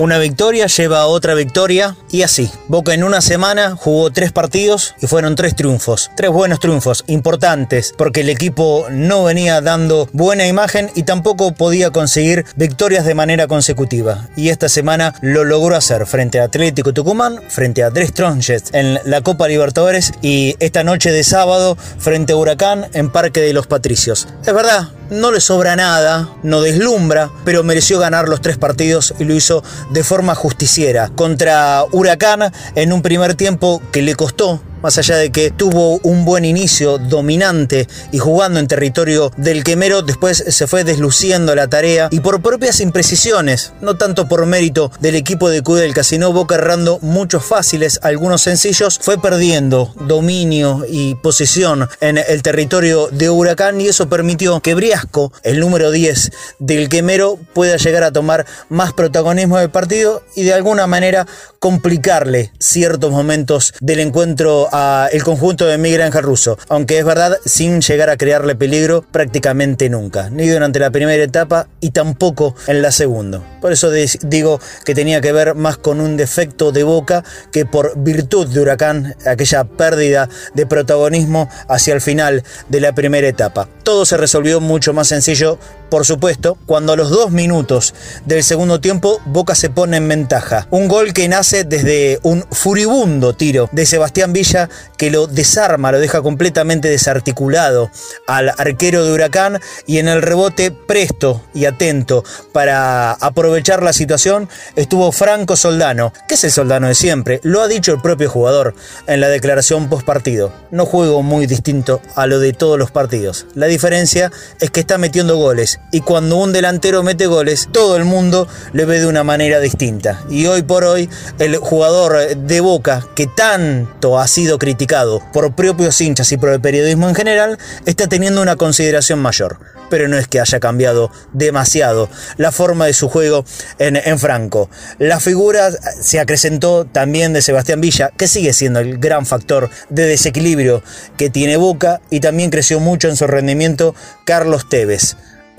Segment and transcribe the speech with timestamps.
[0.00, 2.50] Una victoria lleva a otra victoria y así.
[2.66, 6.10] Boca en una semana jugó tres partidos y fueron tres triunfos.
[6.16, 11.90] Tres buenos triunfos, importantes, porque el equipo no venía dando buena imagen y tampoco podía
[11.90, 14.28] conseguir victorias de manera consecutiva.
[14.36, 18.98] Y esta semana lo logró hacer frente a Atlético Tucumán, frente a Dres Strongest en
[19.04, 23.68] la Copa Libertadores y esta noche de sábado frente a Huracán en Parque de los
[23.68, 24.26] Patricios.
[24.44, 29.24] Es verdad, no le sobra nada, no deslumbra, pero mereció ganar los tres partidos y
[29.24, 31.10] lo hizo de forma justiciera.
[31.14, 36.26] Contra Huracán en un primer tiempo que le costó más allá de que tuvo un
[36.26, 42.08] buen inicio dominante y jugando en territorio del quemero, después se fue desluciendo la tarea
[42.10, 46.56] y por propias imprecisiones, no tanto por mérito del equipo de Cude del Casino, Boca
[46.56, 53.80] errando muchos fáciles, algunos sencillos, fue perdiendo dominio y posición en el territorio de Huracán
[53.80, 58.92] y eso permitió que Briasco, el número 10 del quemero, pueda llegar a tomar más
[58.92, 61.26] protagonismo del partido y de alguna manera
[61.58, 64.68] complicarle ciertos momentos del encuentro
[65.12, 69.88] el conjunto de Miguel Ángel Russo, aunque es verdad sin llegar a crearle peligro prácticamente
[69.88, 73.40] nunca, ni durante la primera etapa y tampoco en la segunda.
[73.60, 77.96] Por eso digo que tenía que ver más con un defecto de boca que por
[77.96, 83.68] virtud de Huracán, aquella pérdida de protagonismo hacia el final de la primera etapa.
[83.84, 85.58] Todo se resolvió mucho más sencillo,
[85.88, 90.66] por supuesto, cuando a los dos minutos del segundo tiempo Boca se pone en ventaja.
[90.70, 94.63] Un gol que nace desde un furibundo tiro de Sebastián Villa
[94.96, 97.90] que lo desarma, lo deja completamente desarticulado
[98.26, 104.48] al arquero de Huracán y en el rebote presto y atento para aprovechar la situación
[104.76, 108.74] estuvo Franco Soldano, que es el Soldano de siempre, lo ha dicho el propio jugador
[109.06, 110.52] en la declaración post partido.
[110.70, 113.46] No juego muy distinto a lo de todos los partidos.
[113.54, 118.04] La diferencia es que está metiendo goles y cuando un delantero mete goles, todo el
[118.04, 120.22] mundo le ve de una manera distinta.
[120.28, 126.00] Y hoy por hoy el jugador de Boca que tanto ha sido criticado por propios
[126.00, 129.58] hinchas y por el periodismo en general, está teniendo una consideración mayor.
[129.90, 133.44] Pero no es que haya cambiado demasiado la forma de su juego
[133.78, 134.70] en, en Franco.
[134.98, 135.70] La figura
[136.00, 140.82] se acrecentó también de Sebastián Villa, que sigue siendo el gran factor de desequilibrio
[141.16, 145.16] que tiene Boca, y también creció mucho en su rendimiento Carlos Tevez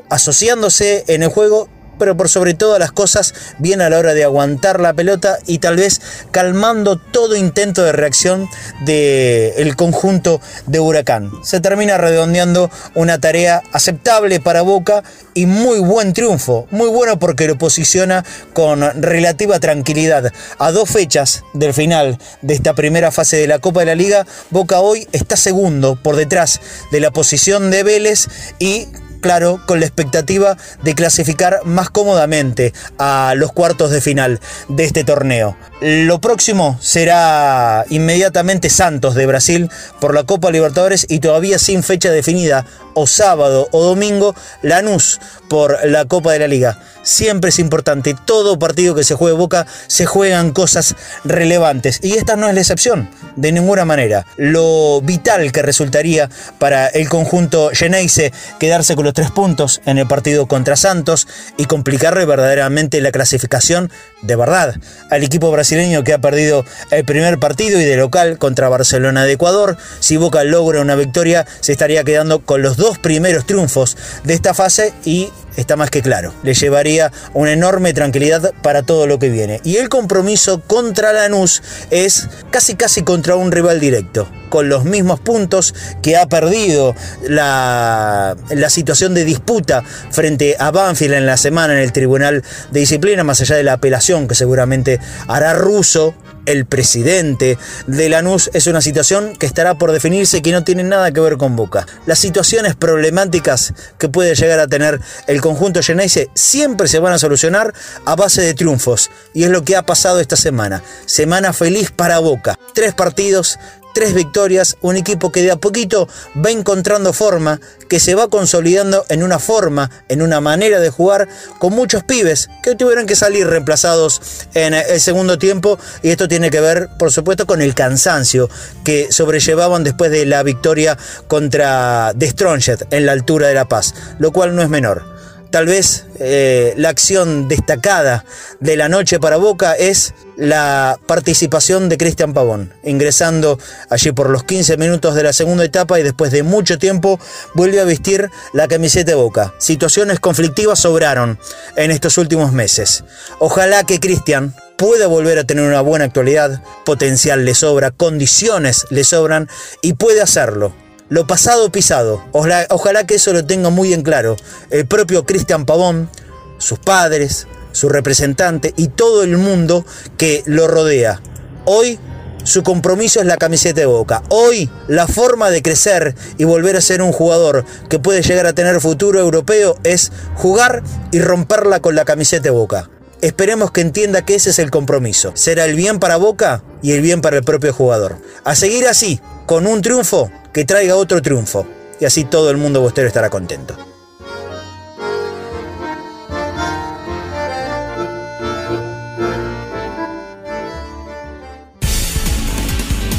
[0.10, 1.68] asociándose en el juego
[1.98, 5.60] pero por sobre todas las cosas bien a la hora de aguantar la pelota y
[5.60, 6.02] tal vez
[6.32, 8.48] calmando todo intento de reacción
[8.86, 11.32] del conjunto de Huracán.
[11.44, 15.04] Se termina redondeando una tarea aceptable para Boca
[15.34, 18.24] y muy buen triunfo, muy bueno porque lo posiciona
[18.54, 20.32] con relativa tranquilidad.
[20.58, 24.26] A dos fechas del final de esta primera fase de la Copa de la Liga,
[24.50, 26.62] Boca hoy está segundo por detrás
[26.92, 28.28] de la posición de Vélez
[28.60, 28.88] y
[29.26, 35.04] claro, con la expectativa de clasificar más cómodamente a los cuartos de final de este
[35.04, 35.58] torneo.
[35.82, 42.12] Lo próximo será inmediatamente Santos de Brasil por la Copa Libertadores y todavía sin fecha
[42.12, 45.20] definida, o sábado o domingo, Lanús
[45.50, 46.80] por la Copa de la Liga.
[47.04, 52.36] Siempre es importante, todo partido que se juegue Boca se juegan cosas relevantes y esta
[52.36, 54.26] no es la excepción, de ninguna manera.
[54.38, 60.08] Lo vital que resultaría para el conjunto Geneise quedarse con los tres puntos en el
[60.08, 61.28] partido contra Santos
[61.58, 63.90] y complicarle verdaderamente la clasificación
[64.22, 64.76] de verdad
[65.10, 69.32] al equipo brasileño que ha perdido el primer partido y de local contra Barcelona de
[69.34, 69.78] Ecuador.
[70.00, 74.54] Si Boca logra una victoria, se estaría quedando con los dos primeros triunfos de esta
[74.54, 76.34] fase y está más que claro.
[76.44, 79.62] Le llevaría una enorme tranquilidad para todo lo que viene.
[79.64, 85.20] Y el compromiso contra Lanús es casi casi contra un rival directo con los mismos
[85.20, 86.96] puntos que ha perdido
[87.28, 88.38] la,
[88.70, 93.42] situación de disputa frente a Banfield en la semana en el Tribunal de Disciplina, más
[93.42, 97.58] allá de la apelación que seguramente hará Russo el presidente
[97.88, 101.38] de Lanús es una situación que estará por definirse que no tiene nada que ver
[101.38, 101.86] con Boca.
[102.06, 107.20] Las situaciones problemáticas que puede llegar a tener el conjunto Geneise siempre se van a
[107.20, 107.74] solucionar
[108.06, 110.84] a base de triunfos y es lo que ha pasado esta semana.
[111.08, 112.58] Semana feliz para Boca.
[112.74, 113.58] Tres partidos,
[113.96, 116.10] tres victorias, un equipo que de a poquito
[116.46, 121.30] va encontrando forma, que se va consolidando en una forma, en una manera de jugar,
[121.60, 124.22] con muchos pibes que tuvieron que salir reemplazados
[124.54, 128.50] en el segundo tiempo, y esto tiene que ver, por supuesto, con el cansancio
[128.84, 130.98] que sobrellevaban después de la victoria
[131.28, 135.15] contra The Strongest en la altura de La Paz, lo cual no es menor.
[135.56, 138.26] Tal vez eh, la acción destacada
[138.60, 143.58] de la noche para Boca es la participación de Cristian Pavón, ingresando
[143.90, 147.22] allí por los 15 minutos de la segunda etapa y después de mucho tiempo
[147.54, 149.54] vuelve a vestir la camiseta de Boca.
[149.58, 151.40] Situaciones conflictivas sobraron
[151.78, 153.06] en estos últimos meses.
[153.40, 159.06] Ojalá que Cristian pueda volver a tener una buena actualidad, potencial le sobra, condiciones le
[159.06, 159.48] sobran
[159.82, 160.74] y puede hacerlo
[161.10, 162.24] lo pasado pisado.
[162.32, 164.36] Ojalá, que eso lo tenga muy en claro
[164.70, 166.10] el propio Cristian Pavón,
[166.58, 169.86] sus padres, su representante y todo el mundo
[170.18, 171.22] que lo rodea.
[171.66, 172.00] Hoy
[172.44, 174.22] su compromiso es la camiseta de boca.
[174.30, 178.54] Hoy la forma de crecer y volver a ser un jugador que puede llegar a
[178.54, 182.90] tener futuro europeo es jugar y romperla con la camiseta de boca.
[183.22, 185.32] Esperemos que entienda que ese es el compromiso.
[185.34, 188.18] Será el bien para Boca y el bien para el propio jugador.
[188.44, 191.68] A seguir así, con un triunfo que traiga otro triunfo.
[192.00, 193.76] Y así todo el mundo bostero estará contento.